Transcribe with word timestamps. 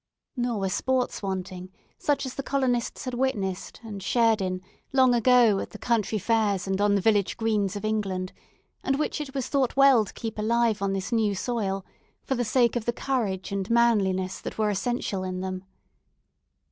Nor 0.35 0.61
were 0.61 0.69
sports 0.69 1.21
wanting, 1.21 1.69
such 1.99 2.25
as 2.25 2.33
the 2.33 2.41
colonists 2.41 3.05
had 3.05 3.13
witnessed, 3.13 3.79
and 3.83 4.01
shared 4.01 4.41
in, 4.41 4.63
long 4.91 5.13
ago, 5.13 5.59
at 5.59 5.69
the 5.69 5.77
country 5.77 6.17
fairs 6.17 6.65
and 6.65 6.81
on 6.81 6.95
the 6.95 7.01
village 7.01 7.37
greens 7.37 7.75
of 7.75 7.85
England; 7.85 8.33
and 8.83 8.97
which 8.97 9.21
it 9.21 9.35
was 9.35 9.47
thought 9.47 9.77
well 9.77 10.03
to 10.05 10.13
keep 10.13 10.39
alive 10.39 10.81
on 10.81 10.93
this 10.93 11.11
new 11.11 11.35
soil, 11.35 11.85
for 12.23 12.33
the 12.33 12.43
sake 12.43 12.75
of 12.75 12.85
the 12.85 12.93
courage 12.93 13.51
and 13.51 13.69
manliness 13.69 14.41
that 14.41 14.57
were 14.57 14.71
essential 14.71 15.23
in 15.23 15.41
them. 15.41 15.65